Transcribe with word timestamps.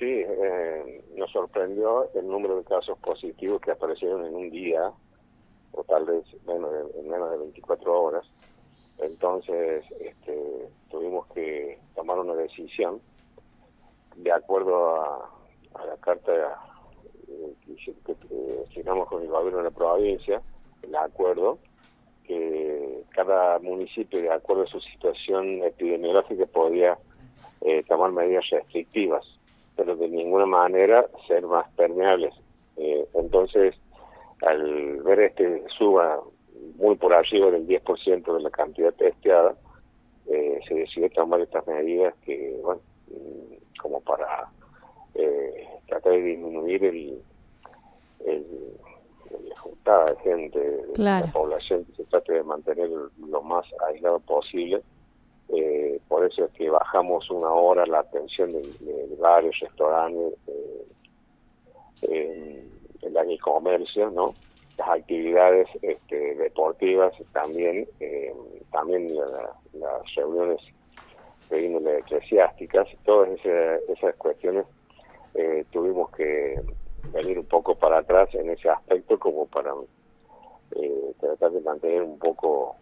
Sí, 0.00 0.06
eh, 0.06 1.04
nos 1.14 1.30
sorprendió 1.30 2.10
el 2.14 2.26
número 2.26 2.56
de 2.56 2.64
casos 2.64 2.98
positivos 3.00 3.60
que 3.60 3.72
aparecieron 3.72 4.24
en 4.24 4.34
un 4.34 4.50
día, 4.50 4.90
o 5.72 5.84
tal 5.84 6.06
vez 6.06 6.24
menos 6.46 6.70
en 6.94 7.06
menos 7.06 7.30
de 7.30 7.36
24 7.36 8.02
horas. 8.02 8.24
Entonces, 8.96 9.84
este, 10.00 10.70
tuvimos 10.90 11.26
que 11.34 11.78
tomar 11.94 12.18
una 12.18 12.34
decisión 12.34 13.02
de 14.16 14.32
acuerdo 14.32 15.02
a, 15.02 15.30
la 15.86 15.96
carta 15.98 16.32
eh, 17.28 17.54
que, 17.66 18.14
que, 18.14 18.82
con 18.82 19.22
el 19.22 19.28
gobierno 19.28 19.58
de 19.58 19.64
la 19.64 19.70
provincia, 19.70 20.40
el 20.80 20.96
acuerdo, 20.96 21.58
que 22.24 23.04
cada 23.10 23.58
municipio, 23.58 24.18
de 24.18 24.30
acuerdo 24.30 24.62
a 24.62 24.66
su 24.66 24.80
situación 24.80 25.62
epidemiológica, 25.62 26.46
podía 26.46 26.98
eh, 27.60 27.82
tomar 27.86 28.12
medidas 28.12 28.48
restrictivas, 28.48 29.39
pero 29.80 29.96
de 29.96 30.10
ninguna 30.10 30.44
manera 30.44 31.08
ser 31.26 31.46
más 31.46 31.66
permeables. 31.70 32.34
Eh, 32.76 33.08
entonces, 33.14 33.74
al 34.42 35.02
ver 35.02 35.20
este 35.20 35.64
suba 35.78 36.20
muy 36.76 36.96
por 36.96 37.14
arriba 37.14 37.50
del 37.50 37.66
10% 37.66 38.36
de 38.36 38.42
la 38.42 38.50
cantidad 38.50 38.92
testeada, 38.92 39.54
eh, 40.26 40.60
se 40.68 40.74
decidió 40.74 41.08
tomar 41.08 41.40
estas 41.40 41.66
medidas 41.66 42.14
que, 42.26 42.60
bueno, 42.62 42.82
mm, 43.08 43.78
como 43.80 44.02
para 44.02 44.50
eh, 45.14 45.66
tratar 45.86 46.12
de 46.12 46.22
disminuir 46.24 46.84
el, 46.84 47.22
el, 48.26 48.46
juntada 49.56 50.10
de 50.10 50.16
gente, 50.16 50.82
la 50.96 51.24
población, 51.32 51.86
que 51.86 51.94
se 51.94 52.04
trate 52.04 52.34
de 52.34 52.42
mantener 52.42 52.90
lo 53.18 53.42
más 53.42 53.64
aislado 53.88 54.20
posible. 54.20 54.82
Eh, 55.48 55.89
por 56.28 56.50
que 56.52 56.68
bajamos 56.68 57.30
una 57.30 57.48
hora 57.48 57.86
la 57.86 58.00
atención 58.00 58.52
de, 58.52 59.16
varios 59.18 59.58
restaurantes, 59.60 60.34
eh, 62.02 62.66
en, 63.02 63.16
el 63.16 63.40
comercio, 63.40 64.10
¿no? 64.10 64.34
las 64.78 64.88
actividades 64.88 65.68
este, 65.82 66.34
deportivas 66.36 67.12
también, 67.32 67.86
eh, 68.00 68.34
también 68.70 69.14
las 69.74 70.14
reuniones 70.14 70.60
de 71.50 71.66
índole 71.66 71.98
eclesiásticas, 71.98 72.88
todas 73.04 73.28
esas 73.44 74.14
cuestiones 74.16 74.66
eh, 75.34 75.64
tuvimos 75.70 76.10
que 76.12 76.60
venir 77.12 77.38
un 77.38 77.46
poco 77.46 77.74
para 77.74 77.98
atrás 77.98 78.34
en 78.34 78.50
ese 78.50 78.70
aspecto 78.70 79.18
como 79.18 79.46
para 79.46 79.72
eh, 80.76 81.12
tratar 81.20 81.50
de 81.52 81.60
mantener 81.60 82.02
un 82.02 82.18
poco 82.18 82.76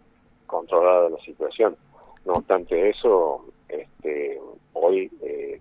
controlada 0.46 1.08
la 1.10 1.18
situación. 1.18 1.76
No 2.28 2.34
obstante 2.34 2.90
eso, 2.90 3.42
este, 3.68 4.38
hoy 4.74 5.10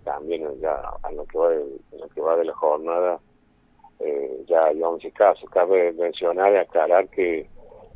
también 0.04 0.44
ya 0.60 0.82
en 1.10 1.16
lo 1.16 1.26
que 1.26 1.38
va 1.38 1.50
de, 1.50 1.62
en 1.94 2.00
lo 2.02 2.10
que 2.10 2.20
va 2.20 2.36
de 2.36 2.44
la 2.44 2.54
jornada 2.54 3.20
eh, 4.00 4.44
ya 4.48 4.66
hay 4.66 4.82
11 4.82 5.12
casos. 5.12 5.50
Cabe 5.50 5.94
mencionar 5.94 6.52
y 6.52 6.58
aclarar 6.58 7.08
que, 7.08 7.48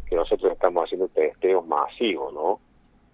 que 0.08 0.16
nosotros 0.16 0.54
estamos 0.54 0.86
haciendo 0.86 1.10
testeos 1.10 1.68
masivos, 1.68 2.34
¿no? 2.34 2.62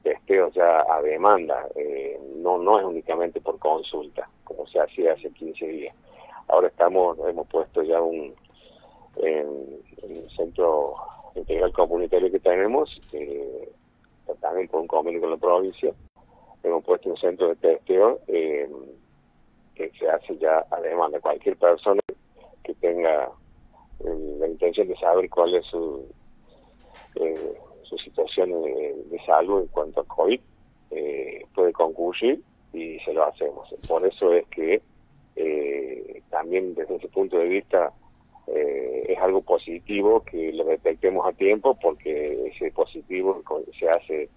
Testeos 0.03 0.53
ya 0.53 0.85
a 0.87 1.01
demanda, 1.01 1.67
eh, 1.75 2.19
no, 2.35 2.59
no 2.59 2.79
es 2.79 2.85
únicamente 2.85 3.41
por 3.41 3.57
consulta, 3.57 4.29
como 4.43 4.67
se 4.67 4.79
hacía 4.79 5.13
hace 5.13 5.31
15 5.31 5.67
días. 5.67 5.95
Ahora 6.49 6.67
estamos, 6.67 7.17
hemos 7.27 7.47
puesto 7.47 7.81
ya 7.81 7.99
un 7.99 8.33
en, 9.17 9.81
el 10.03 10.29
centro 10.29 10.93
integral 11.35 11.73
comunitario 11.73 12.31
que 12.31 12.39
tenemos, 12.39 13.01
eh, 13.11 13.69
también 14.35 14.67
con 14.67 14.81
un 14.81 14.87
convenio 14.87 15.21
con 15.21 15.31
la 15.31 15.37
provincia, 15.37 15.93
hemos 16.63 16.83
puesto 16.83 17.09
un 17.09 17.17
centro 17.17 17.49
de 17.49 17.55
testeo 17.55 18.19
eh, 18.27 18.69
que 19.75 19.91
se 19.91 20.09
hace 20.09 20.37
ya 20.37 20.65
a 20.71 20.81
demanda. 20.81 21.19
Cualquier 21.19 21.55
persona 21.57 22.01
que 22.63 22.73
tenga 22.75 23.29
eh, 23.99 24.35
la 24.39 24.47
intención 24.47 24.87
de 24.87 24.95
saber 24.97 25.29
cuál 25.29 25.55
es 25.55 25.65
su, 25.67 26.05
eh, 27.15 27.53
su 27.83 27.97
situación 27.99 28.49
de, 28.51 29.19
salud 29.25 29.61
en 29.61 29.67
cuanto 29.67 30.01
a 30.01 30.05
COVID, 30.05 30.39
eh, 30.91 31.45
puede 31.53 31.73
concurrir 31.73 32.41
y 32.73 32.99
se 32.99 33.13
lo 33.13 33.25
hacemos. 33.25 33.73
Por 33.87 34.05
eso 34.05 34.33
es 34.33 34.47
que 34.47 34.81
también 36.29 36.75
desde 36.75 36.95
ese 36.95 37.07
punto 37.07 37.37
de 37.37 37.47
vista 37.47 37.91
es 39.07 39.17
algo 39.19 39.41
positivo 39.41 40.23
que 40.23 40.51
lo 40.53 40.65
detectemos 40.65 41.25
a 41.25 41.31
tiempo 41.33 41.77
porque 41.81 42.51
ese 42.53 42.71
positivo 42.71 43.41
se 43.79 43.89
hace 43.89 44.29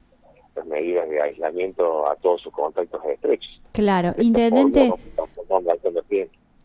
las 0.54 0.66
medidas 0.66 1.08
de 1.08 1.20
aislamiento 1.20 2.08
a 2.08 2.16
todos 2.16 2.40
sus 2.42 2.52
contactos 2.52 3.04
estrechos. 3.04 3.60
Claro, 3.72 4.12
intendente. 4.18 4.90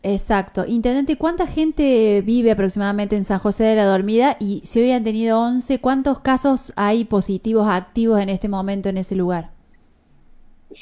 Exacto. 0.02 0.64
Intendente, 0.66 1.16
¿cuánta 1.16 1.48
gente 1.48 2.22
vive 2.24 2.52
aproximadamente 2.52 3.16
en 3.16 3.24
San 3.24 3.40
José 3.40 3.64
de 3.64 3.74
la 3.74 3.86
Dormida? 3.86 4.36
Y 4.38 4.60
si 4.64 4.80
hoy 4.80 4.92
han 4.92 5.02
tenido 5.02 5.40
11, 5.40 5.80
¿cuántos 5.80 6.20
casos 6.20 6.72
hay 6.76 7.04
positivos 7.04 7.66
activos 7.66 8.20
en 8.20 8.28
este 8.28 8.48
momento 8.48 8.88
en 8.88 8.98
ese 8.98 9.16
lugar? 9.16 9.50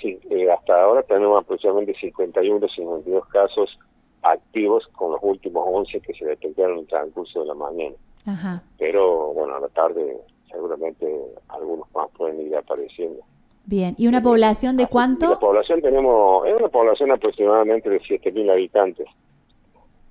Sí, 0.03 0.19
eh, 0.29 0.51
hasta 0.51 0.83
ahora 0.83 1.03
tenemos 1.05 1.43
aproximadamente 1.43 1.95
51 1.99 2.69
52 2.69 3.27
casos 3.29 3.79
activos 4.25 4.87
con 4.89 5.13
los 5.13 5.21
últimos 5.23 5.65
11 5.67 6.01
que 6.01 6.15
se 6.15 6.25
detectaron 6.25 6.75
en 6.75 6.79
el 6.81 6.87
transcurso 6.89 7.41
de 7.41 7.47
la 7.47 7.55
mañana. 7.55 7.95
Ajá. 8.27 8.63
Pero 8.79 9.33
bueno, 9.33 9.57
a 9.57 9.61
la 9.61 9.69
tarde 9.69 10.19
seguramente 10.51 11.07
algunos 11.49 11.87
más 11.95 12.09
pueden 12.17 12.41
ir 12.41 12.57
apareciendo. 12.57 13.21
Bien, 13.67 13.95
¿y 13.97 14.07
una 14.09 14.23
población 14.23 14.77
de 14.77 14.87
cuánto? 14.87 15.31
La 15.31 15.39
población 15.39 15.81
tenemos, 15.81 16.47
es 16.47 16.55
una 16.55 16.69
población 16.69 17.13
aproximadamente 17.13 17.89
de 17.89 18.01
7.000 18.01 18.53
habitantes. 18.53 19.07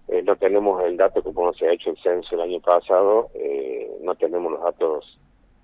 Eh, 0.07 0.21
no 0.23 0.35
tenemos 0.35 0.83
el 0.83 0.97
dato 0.97 1.21
como 1.21 1.53
se 1.53 1.67
ha 1.67 1.73
hecho 1.73 1.91
el 1.91 1.97
censo 1.97 2.35
el 2.35 2.41
año 2.41 2.59
pasado, 2.59 3.29
eh, 3.35 3.89
no 4.01 4.15
tenemos 4.15 4.51
los 4.51 4.61
datos 4.61 5.19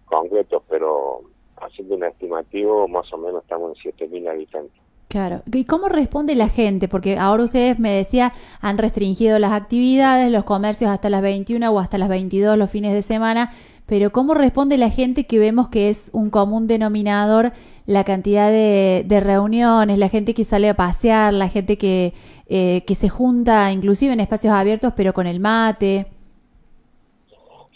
concretos, 0.06 0.64
pero 0.70 1.22
haciendo 1.58 1.96
un 1.96 2.04
estimativo, 2.04 2.88
más 2.88 3.12
o 3.12 3.18
menos 3.18 3.44
estamos 3.44 3.78
en 3.84 3.92
7.000 3.92 4.30
habitantes. 4.30 4.79
Claro. 5.10 5.42
¿Y 5.52 5.66
cómo 5.66 5.90
responde 5.90 6.36
la 6.36 6.50
gente? 6.50 6.88
Porque 6.88 7.18
ahora 7.18 7.44
ustedes 7.44 7.80
me 7.80 7.92
decía, 7.92 8.32
han 8.62 8.78
restringido 8.78 9.40
las 9.40 9.54
actividades, 9.54 10.32
los 10.32 10.44
comercios 10.44 10.92
hasta 10.92 11.10
las 11.10 11.24
21 11.24 11.68
o 11.72 11.80
hasta 11.80 11.98
las 11.98 12.10
22 12.10 12.56
los 12.60 12.70
fines 12.70 12.94
de 12.94 13.02
semana, 13.02 13.50
pero 13.88 14.12
¿cómo 14.12 14.36
responde 14.36 14.78
la 14.78 14.92
gente 14.92 15.26
que 15.26 15.40
vemos 15.40 15.70
que 15.70 15.90
es 15.90 16.12
un 16.14 16.30
común 16.30 16.68
denominador 16.68 17.54
la 17.88 18.04
cantidad 18.04 18.52
de, 18.52 19.20
reuniones, 19.20 19.98
la 19.98 20.10
gente 20.10 20.36
que 20.36 20.44
sale 20.44 20.70
a 20.70 20.76
pasear, 20.76 21.34
la 21.34 21.48
gente 21.48 21.80
que, 21.80 22.14
eh, 22.48 22.84
que 22.86 22.94
se 22.94 23.10
junta 23.10 23.72
inclusive 23.72 24.14
en 24.14 24.20
espacios 24.20 24.54
abiertos 24.54 24.94
pero 24.96 25.12
con 25.14 25.26
el 25.26 25.40
mate? 25.40 26.06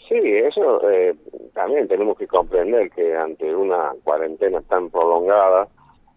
Sí, 0.08 0.20
eso 0.22 0.88
eh, 0.88 1.16
también 1.52 1.88
tenemos 1.88 2.16
que 2.16 2.28
comprender 2.28 2.90
que 2.90 3.16
ante 3.16 3.52
una 3.56 3.92
cuarentena 4.04 4.60
tan 4.60 4.88
prolongada, 4.90 5.66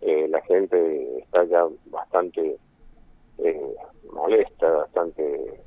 eh, 0.02 0.28
la 0.30 0.42
gente 0.42 1.20
está 1.20 1.44
ya 1.46 1.66
bastante 1.88 2.58
eh, 3.40 3.76
molesta, 4.12 4.70
bastante, 4.70 5.62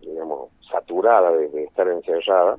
digamos, 0.00 0.50
saturada 0.70 1.30
de, 1.32 1.64
estar 1.64 1.88
encerrada. 1.88 2.58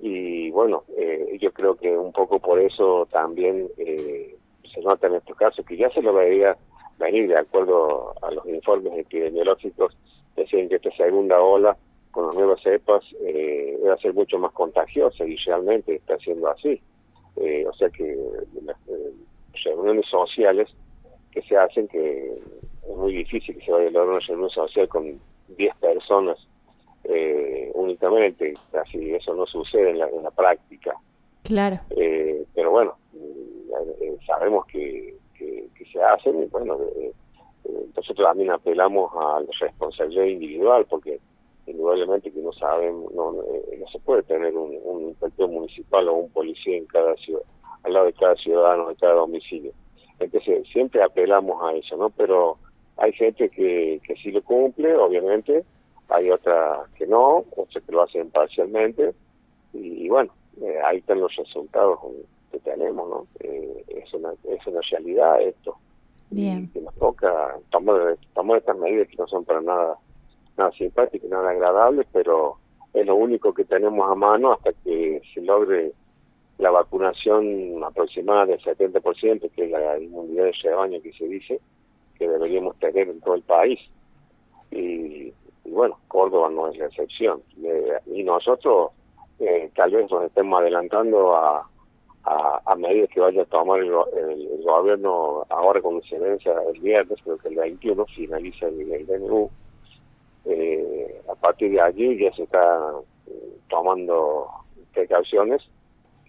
Y 0.00 0.50
bueno, 0.50 0.84
eh, 0.96 1.38
yo 1.40 1.52
creo 1.52 1.76
que 1.76 1.96
un 1.96 2.12
poco 2.12 2.38
por 2.38 2.58
eso 2.58 3.06
también 3.10 3.68
se 3.76 4.80
nota 4.82 5.06
en 5.06 5.16
estos 5.16 5.36
casos, 5.36 5.64
que 5.66 5.76
ya 5.76 5.90
se 5.90 6.02
lo 6.02 6.14
veía 6.14 6.56
venir 6.98 7.28
de 7.28 7.38
acuerdo 7.38 8.14
a 8.22 8.30
los 8.30 8.46
informes 8.46 8.98
epidemiológicos, 8.98 9.96
decían 10.36 10.68
que 10.68 10.76
esta 10.76 10.90
segunda 10.92 11.40
ola 11.40 11.76
con 12.10 12.26
las 12.26 12.34
nuevas 12.34 12.62
cepas 12.62 13.04
eh, 13.20 13.78
va 13.86 13.94
a 13.94 13.98
ser 13.98 14.14
mucho 14.14 14.38
más 14.38 14.52
contagiosa 14.52 15.24
y 15.24 15.36
realmente 15.36 15.96
está 15.96 16.18
siendo 16.18 16.48
así. 16.48 16.80
o 17.36 17.72
sea 17.74 17.88
que 17.90 18.16
reuniones 19.64 20.06
sociales 20.06 20.68
que 21.30 21.42
se 21.42 21.56
hacen 21.56 21.88
que 21.88 22.32
es 22.88 22.96
muy 22.96 23.12
difícil 23.12 23.56
que 23.56 23.64
se 23.64 23.72
vaya 23.72 23.88
a 23.88 23.90
lograr 23.90 24.16
una 24.16 24.26
reunión 24.26 24.50
social 24.50 24.88
con 24.88 25.20
10 25.56 25.76
personas 25.76 26.38
eh, 27.04 27.70
únicamente, 27.74 28.54
casi 28.70 29.14
eso 29.14 29.34
no 29.34 29.46
sucede 29.46 29.90
en 29.90 29.98
la, 29.98 30.08
en 30.08 30.22
la 30.22 30.30
práctica. 30.30 30.94
Claro. 31.42 31.80
Eh, 31.90 32.44
pero 32.54 32.70
bueno, 32.70 32.96
eh, 33.14 34.16
sabemos 34.26 34.66
que, 34.66 35.16
que, 35.36 35.68
se 35.90 36.00
hacen 36.00 36.40
y 36.40 36.46
bueno, 36.46 36.78
nosotros 37.96 38.28
también 38.28 38.52
apelamos 38.52 39.10
a 39.16 39.40
la 39.40 39.46
responsabilidad 39.60 40.24
individual 40.24 40.86
porque 40.88 41.18
indudablemente 41.66 42.30
que 42.30 42.40
no 42.40 42.52
sabemos, 42.52 43.12
no, 43.12 43.32
no 43.32 43.88
se 43.90 43.98
puede 43.98 44.22
tener 44.22 44.54
un, 44.56 44.78
un 44.84 45.08
inspector 45.08 45.48
municipal 45.48 46.08
o 46.08 46.14
un 46.14 46.30
policía 46.30 46.76
en 46.76 46.86
cada 46.86 47.16
ciudad 47.16 47.42
al 47.84 47.92
lado 47.92 48.06
de 48.06 48.12
cada 48.12 48.34
ciudadano, 48.36 48.88
de 48.88 48.96
cada 48.96 49.14
domicilio. 49.14 49.72
Entonces, 50.18 50.66
siempre 50.72 51.02
apelamos 51.02 51.62
a 51.62 51.74
eso, 51.74 51.96
¿no? 51.96 52.10
Pero 52.10 52.58
hay 52.96 53.12
gente 53.12 53.48
que, 53.48 54.00
que 54.04 54.14
sí 54.16 54.30
lo 54.30 54.42
cumple, 54.42 54.94
obviamente, 54.94 55.64
hay 56.08 56.30
otra 56.30 56.84
que 56.96 57.06
no, 57.06 57.44
otras 57.56 57.82
que 57.84 57.92
lo 57.92 58.02
hacen 58.02 58.30
parcialmente, 58.30 59.14
y, 59.72 60.08
bueno, 60.08 60.32
eh, 60.60 60.78
ahí 60.84 60.98
están 60.98 61.20
los 61.20 61.34
resultados 61.36 61.98
que 62.50 62.58
tenemos, 62.58 63.08
¿no? 63.08 63.26
Eh, 63.40 63.84
es, 63.88 64.12
una, 64.12 64.32
es 64.44 64.66
una 64.66 64.80
realidad 64.90 65.40
esto. 65.40 65.76
Bien. 66.30 66.70
Y, 66.74 66.80
nos 66.80 66.94
toca 66.96 67.56
tomar, 67.70 68.16
tomar 68.34 68.58
estas 68.58 68.76
medidas 68.76 69.08
que 69.08 69.16
no 69.16 69.26
son 69.28 69.44
para 69.44 69.60
nada, 69.60 69.96
nada 70.56 70.72
simpáticas, 70.72 71.30
nada 71.30 71.50
agradables, 71.50 72.06
pero 72.12 72.58
es 72.92 73.06
lo 73.06 73.14
único 73.14 73.54
que 73.54 73.64
tenemos 73.64 74.10
a 74.10 74.14
mano 74.14 74.52
hasta 74.52 74.70
que 74.84 75.22
se 75.32 75.40
logre 75.40 75.92
la 76.60 76.70
vacunación 76.70 77.82
aproximada 77.82 78.46
del 78.46 78.60
70%, 78.60 79.50
que 79.50 79.64
es 79.64 79.70
la 79.70 79.98
inmunidad 79.98 80.44
de 80.44 80.52
rebaño 80.62 81.00
que 81.02 81.12
se 81.12 81.26
dice, 81.26 81.60
que 82.18 82.28
deberíamos 82.28 82.76
tener 82.78 83.08
en 83.08 83.20
todo 83.20 83.34
el 83.34 83.42
país. 83.42 83.80
Y, 84.70 85.32
bueno, 85.64 85.98
Córdoba 86.08 86.50
no 86.50 86.68
es 86.68 86.76
la 86.76 86.86
excepción. 86.86 87.42
y 88.06 88.22
nosotros 88.22 88.90
eh, 89.38 89.70
tal 89.74 89.90
vez 89.90 90.10
nos 90.10 90.24
estemos 90.24 90.60
adelantando 90.60 91.34
a, 91.34 91.66
a, 92.24 92.76
medida 92.76 93.06
que 93.06 93.20
vaya 93.20 93.42
a 93.42 93.46
tomar 93.46 93.80
el, 93.80 93.90
gobierno 94.62 95.44
ahora 95.48 95.80
con 95.80 95.96
incidencia 95.96 96.52
el 96.72 96.80
viernes, 96.80 97.18
creo 97.24 97.38
que 97.38 97.48
el 97.48 97.56
21 97.56 98.04
finaliza 98.06 98.66
el, 98.68 98.92
el 98.92 99.06
DNU. 99.06 99.50
Eh, 100.44 101.22
a 101.28 101.34
partir 101.34 101.70
de 101.72 101.80
allí 101.80 102.18
ya 102.18 102.32
se 102.32 102.42
está 102.42 102.92
eh, 103.26 103.56
tomando 103.68 104.46
precauciones 104.92 105.62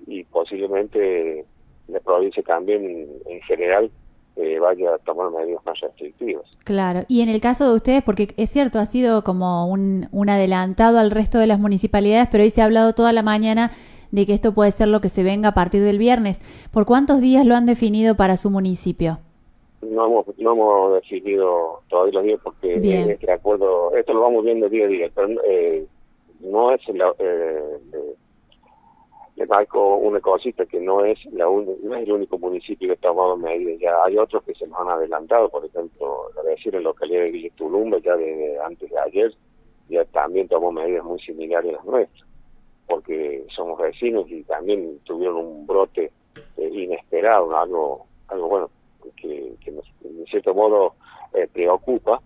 y 0.07 0.23
posiblemente 0.25 1.45
la 1.87 1.99
provincia 1.99 2.43
también 2.43 3.07
en 3.25 3.41
general 3.41 3.91
eh, 4.37 4.59
vaya 4.59 4.95
a 4.95 4.97
tomar 4.99 5.29
medidas 5.31 5.63
más 5.65 5.79
restrictivas. 5.81 6.45
Claro, 6.63 7.01
y 7.07 7.21
en 7.21 7.29
el 7.29 7.41
caso 7.41 7.69
de 7.69 7.75
ustedes, 7.75 8.01
porque 8.01 8.29
es 8.37 8.49
cierto, 8.49 8.79
ha 8.79 8.85
sido 8.85 9.23
como 9.23 9.67
un, 9.67 10.07
un 10.11 10.29
adelantado 10.29 10.99
al 10.99 11.11
resto 11.11 11.37
de 11.37 11.47
las 11.47 11.59
municipalidades, 11.59 12.29
pero 12.31 12.43
hoy 12.43 12.49
se 12.49 12.61
ha 12.61 12.65
hablado 12.65 12.93
toda 12.93 13.11
la 13.11 13.23
mañana 13.23 13.71
de 14.11 14.25
que 14.25 14.33
esto 14.33 14.53
puede 14.53 14.71
ser 14.71 14.87
lo 14.87 15.01
que 15.01 15.09
se 15.09 15.23
venga 15.23 15.49
a 15.49 15.53
partir 15.53 15.81
del 15.81 15.97
viernes. 15.97 16.39
¿Por 16.71 16.85
cuántos 16.85 17.21
días 17.21 17.45
lo 17.45 17.55
han 17.55 17.65
definido 17.65 18.15
para 18.15 18.37
su 18.37 18.49
municipio? 18.49 19.19
No 19.81 20.05
hemos, 20.05 20.25
no 20.37 20.51
hemos 20.53 20.93
definido 20.93 21.81
todavía 21.89 22.13
los 22.13 22.23
días 22.23 22.39
porque 22.43 22.79
de 22.79 23.13
este 23.13 23.31
acuerdo, 23.31 23.95
esto 23.95 24.13
lo 24.13 24.21
vamos 24.21 24.45
viendo 24.45 24.69
día 24.69 24.85
a 24.85 24.87
día, 24.87 25.11
pero 25.13 25.27
eh, 25.45 25.85
no 26.39 26.71
es 26.71 26.81
la, 26.89 27.13
eh, 27.17 27.77
marco 29.47 29.97
una 29.97 30.19
cosita 30.19 30.65
que 30.65 30.79
no 30.79 31.03
es 31.05 31.23
la 31.31 31.45
no 31.45 31.95
es 31.95 32.03
el 32.03 32.11
único 32.11 32.37
municipio 32.37 32.87
que 32.87 32.93
ha 32.93 33.09
tomado 33.09 33.37
medidas, 33.37 33.79
ya. 33.79 34.03
Hay 34.03 34.17
otros 34.17 34.43
que 34.43 34.53
se 34.55 34.67
nos 34.67 34.79
han 34.79 34.89
adelantado, 34.89 35.49
por 35.49 35.65
ejemplo, 35.65 36.29
la 36.35 36.43
decir 36.43 36.75
en 36.75 36.83
la 36.83 36.89
localidad 36.89 37.21
de 37.21 37.31
Villa 37.31 37.49
ya 38.03 38.15
de 38.15 38.59
antes 38.65 38.89
de 38.89 38.99
ayer, 38.99 39.33
ya 39.89 40.05
también 40.05 40.47
tomó 40.47 40.71
medidas 40.71 41.03
muy 41.03 41.19
similares 41.19 41.71
a 41.71 41.77
las 41.77 41.85
nuestras, 41.85 42.27
porque 42.87 43.45
somos 43.55 43.79
vecinos 43.79 44.29
y 44.29 44.43
también 44.43 44.99
tuvieron 45.03 45.37
un 45.37 45.67
brote 45.67 46.11
eh, 46.57 46.69
inesperado, 46.73 47.55
algo, 47.57 48.05
algo 48.27 48.47
bueno, 48.47 48.69
que, 49.15 49.71
nos, 49.71 49.85
en 50.03 50.25
cierto 50.25 50.53
modo 50.53 50.95
eh, 51.33 51.47
preocupa, 51.51 52.21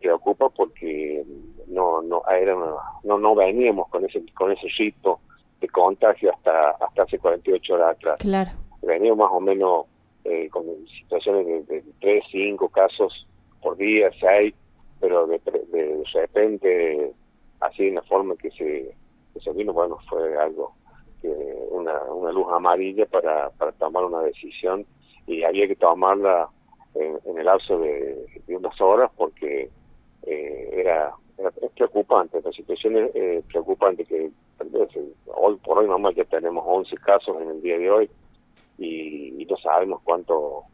preocupa 0.00 0.48
porque 0.50 1.24
no 1.68 2.02
no 2.02 2.22
era 2.28 2.54
no 3.02 3.18
no 3.18 3.34
veníamos 3.34 3.88
con 3.88 4.04
ese 4.04 4.24
con 4.34 4.52
ese 4.52 4.68
ritmo 4.78 5.20
de 5.60 5.68
contagio 5.68 6.32
hasta 6.32 6.70
hasta 6.70 7.02
hace 7.02 7.18
48 7.18 7.74
horas 7.74 7.96
atrás. 7.96 8.20
Claro. 8.20 8.50
Venimos 8.82 9.18
más 9.18 9.30
o 9.32 9.40
menos 9.40 9.86
eh, 10.24 10.48
con 10.50 10.64
situaciones 10.88 11.46
de, 11.46 11.62
de 11.62 11.84
3, 12.00 12.24
5 12.30 12.68
casos 12.68 13.26
por 13.62 13.76
día, 13.76 14.10
6, 14.20 14.54
pero 15.00 15.26
de, 15.26 15.40
de, 15.70 16.02
repente, 16.14 17.12
así 17.60 17.88
en 17.88 17.96
la 17.96 18.02
forma 18.02 18.34
que 18.36 18.50
se, 18.50 18.94
que 19.34 19.40
se 19.40 19.52
vino, 19.52 19.72
bueno, 19.72 19.98
fue 20.08 20.36
algo, 20.38 20.74
que 21.20 21.28
una, 21.70 22.00
una 22.04 22.32
luz 22.32 22.46
amarilla 22.52 23.06
para, 23.06 23.50
para 23.50 23.72
tomar 23.72 24.04
una 24.04 24.20
decisión 24.20 24.86
y 25.26 25.42
había 25.42 25.66
que 25.66 25.76
tomarla 25.76 26.48
en, 26.94 27.18
en 27.24 27.38
el 27.38 27.44
lapso 27.44 27.78
de, 27.78 28.26
de, 28.46 28.56
unas 28.56 28.80
horas 28.80 29.10
porque 29.16 29.70
eh, 30.22 30.70
era, 30.72 31.12
era, 31.38 31.50
preocupante, 31.74 32.40
la 32.42 32.52
situación 32.52 32.96
es 32.96 33.10
eh, 33.14 33.42
preocupante 33.48 34.04
que 34.04 34.30
hoy 35.26 35.56
por 35.56 35.78
hoy 35.78 35.86
nomás 35.86 36.14
ya 36.14 36.24
tenemos 36.24 36.64
11 36.66 36.96
casos 36.96 37.36
en 37.40 37.50
el 37.50 37.62
día 37.62 37.78
de 37.78 37.90
hoy 37.90 38.10
y, 38.78 39.46
no 39.48 39.56
sabemos 39.58 40.00
cuánto 40.02 40.64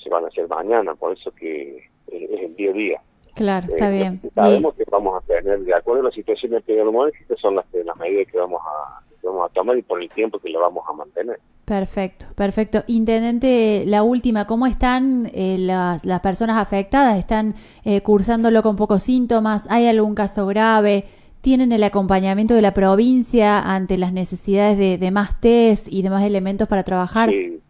se 0.00 0.08
van 0.08 0.24
a 0.24 0.28
hacer 0.28 0.46
mañana, 0.46 0.94
por 0.94 1.12
eso 1.12 1.32
que 1.32 1.78
es, 2.06 2.40
el 2.40 2.54
día 2.54 2.70
a 2.70 2.72
día. 2.72 3.02
Claro, 3.34 3.66
está 3.68 3.88
eh, 3.88 3.98
bien. 3.98 4.20
Sabemos 4.32 4.74
que 4.74 4.84
vamos 4.88 5.20
a 5.20 5.26
tener, 5.26 5.58
de 5.60 5.74
acuerdo 5.74 6.02
a 6.02 6.04
la 6.04 6.10
situación 6.12 6.54
epidemiológica, 6.54 7.34
son 7.36 7.56
las, 7.56 7.66
las 7.72 7.96
medidas 7.96 8.30
que 8.30 8.38
vamos 8.38 8.62
a 8.64 9.02
vamos 9.26 9.50
a 9.50 9.52
tomar 9.52 9.76
y 9.76 9.82
por 9.82 10.02
el 10.02 10.08
tiempo 10.08 10.38
que 10.38 10.48
lo 10.50 10.60
vamos 10.60 10.84
a 10.88 10.92
mantener. 10.92 11.38
Perfecto, 11.64 12.26
perfecto. 12.34 12.84
Intendente, 12.86 13.84
la 13.86 14.02
última, 14.02 14.46
¿cómo 14.46 14.66
están 14.66 15.28
eh, 15.34 15.56
las, 15.58 16.04
las 16.04 16.20
personas 16.20 16.58
afectadas? 16.58 17.18
¿Están 17.18 17.54
eh, 17.84 18.02
cursándolo 18.02 18.62
con 18.62 18.76
pocos 18.76 19.02
síntomas? 19.02 19.66
¿Hay 19.70 19.86
algún 19.86 20.14
caso 20.14 20.46
grave? 20.46 21.04
tienen 21.46 21.70
el 21.70 21.84
acompañamiento 21.84 22.54
de 22.54 22.60
la 22.60 22.74
provincia 22.74 23.60
ante 23.60 23.98
las 23.98 24.12
necesidades 24.12 24.98
de, 24.98 25.10
más 25.12 25.40
test 25.40 25.86
y 25.88 26.02
demás 26.02 26.24
elementos 26.24 26.66
para 26.66 26.82
trabajar? 26.82 27.30
Sí, 27.30 27.60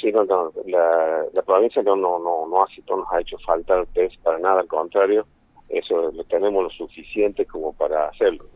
sí 0.00 0.10
no, 0.10 0.24
no, 0.24 0.50
la, 0.64 1.26
la 1.30 1.42
provincia 1.42 1.82
no, 1.82 1.94
no, 1.94 2.18
no, 2.18 2.46
no, 2.48 2.64
no 2.64 2.96
nos 2.96 3.12
ha 3.12 3.20
hecho 3.20 3.36
faltar 3.44 3.86
test 3.88 4.16
para 4.22 4.38
nada, 4.38 4.60
al 4.60 4.66
contrario, 4.66 5.26
eso 5.68 6.10
lo 6.10 6.24
tenemos 6.24 6.62
lo 6.62 6.70
suficiente 6.70 7.44
como 7.44 7.74
para 7.74 8.08
hacerlo. 8.08 8.46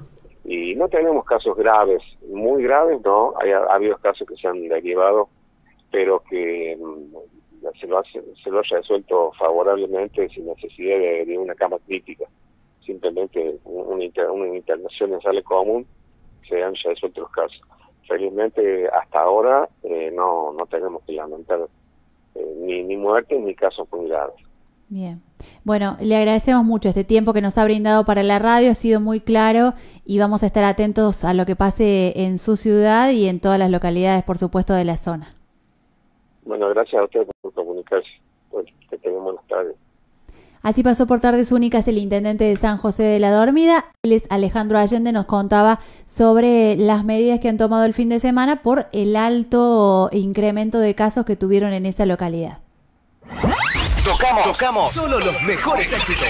Y 0.46 0.74
no 0.76 0.88
tenemos 0.88 1.24
casos 1.24 1.56
graves, 1.56 2.02
muy 2.28 2.62
graves, 2.62 3.00
no, 3.04 3.34
hay, 3.40 3.50
ha 3.50 3.64
habido 3.74 3.98
casos 3.98 4.26
que 4.28 4.36
se 4.36 4.46
han 4.46 4.68
derivado, 4.68 5.28
pero 5.90 6.22
que 6.30 6.76
mm, 6.80 7.70
se, 7.80 7.86
lo 7.86 7.98
ha, 7.98 8.04
se 8.04 8.50
lo 8.50 8.60
ha 8.60 8.62
resuelto 8.62 9.32
favorablemente 9.38 10.28
sin 10.28 10.46
necesidad 10.46 10.98
de 10.98 11.38
una 11.38 11.54
cama 11.54 11.78
crítica 11.86 12.26
simplemente 12.86 13.58
una, 13.64 14.32
una 14.32 14.56
internación 14.56 15.12
en 15.12 15.20
sale 15.20 15.42
común 15.42 15.86
se 16.48 16.62
han 16.62 16.74
resuelto 16.76 17.22
los 17.22 17.30
casos. 17.32 17.60
Felizmente 18.06 18.88
hasta 18.88 19.20
ahora 19.20 19.68
eh, 19.82 20.12
no, 20.14 20.52
no 20.52 20.64
tenemos 20.66 21.02
que 21.02 21.12
lamentar 21.12 21.66
eh, 22.36 22.54
ni, 22.58 22.84
ni 22.84 22.96
muertes 22.96 23.40
ni 23.40 23.54
casos 23.54 23.88
muy 23.92 24.08
graves. 24.08 24.36
Bien. 24.88 25.20
Bueno, 25.64 25.96
le 26.00 26.16
agradecemos 26.16 26.64
mucho 26.64 26.88
este 26.88 27.02
tiempo 27.02 27.32
que 27.32 27.40
nos 27.40 27.58
ha 27.58 27.64
brindado 27.64 28.04
para 28.04 28.22
la 28.22 28.38
radio, 28.38 28.70
ha 28.70 28.74
sido 28.74 29.00
muy 29.00 29.20
claro 29.20 29.72
y 30.04 30.18
vamos 30.18 30.42
a 30.42 30.46
estar 30.46 30.64
atentos 30.64 31.24
a 31.24 31.34
lo 31.34 31.44
que 31.44 31.56
pase 31.56 32.12
en 32.14 32.38
su 32.38 32.56
ciudad 32.56 33.10
y 33.10 33.26
en 33.26 33.40
todas 33.40 33.58
las 33.58 33.70
localidades, 33.70 34.22
por 34.22 34.38
supuesto, 34.38 34.74
de 34.74 34.84
la 34.84 34.96
zona. 34.96 35.34
Bueno, 36.44 36.68
gracias 36.68 37.00
a 37.00 37.04
usted 37.04 37.26
por 37.40 37.52
comunicarse. 37.52 38.08
que 38.88 38.98
tengan 38.98 39.24
buenas 39.24 39.44
tardes. 39.48 39.74
Así 40.62 40.82
pasó 40.82 41.06
por 41.06 41.20
tardes 41.20 41.52
únicas 41.52 41.86
el 41.88 41.98
intendente 41.98 42.44
de 42.44 42.56
San 42.56 42.78
José 42.78 43.02
de 43.02 43.18
la 43.18 43.30
Dormida. 43.30 43.86
Él 44.02 44.20
Alejandro 44.30 44.78
Allende, 44.78 45.12
nos 45.12 45.26
contaba 45.26 45.80
sobre 46.06 46.76
las 46.76 47.04
medidas 47.04 47.40
que 47.40 47.48
han 47.48 47.56
tomado 47.56 47.84
el 47.84 47.94
fin 47.94 48.08
de 48.08 48.20
semana 48.20 48.62
por 48.62 48.86
el 48.92 49.16
alto 49.16 50.08
incremento 50.12 50.78
de 50.78 50.94
casos 50.94 51.24
que 51.24 51.36
tuvieron 51.36 51.72
en 51.72 51.86
esa 51.86 52.06
localidad. 52.06 52.65
Tocamos, 54.26 54.44
tocamos 54.44 54.92
solo 54.92 55.20
los 55.20 55.40
mejores 55.42 55.92
éxitos. 55.92 56.26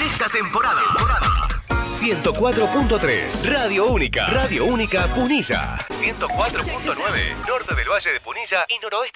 esta 0.00 0.28
temporada. 0.30 0.80
104.3 1.90 3.52
Radio 3.52 3.86
Única. 3.86 4.26
Radio 4.28 4.64
Única 4.64 5.06
Punilla. 5.08 5.76
104.9 5.90 7.46
Norte 7.46 7.74
del 7.74 7.88
Valle 7.88 8.12
de 8.12 8.20
Punilla 8.20 8.64
y 8.68 8.78
Noroeste 8.78 9.10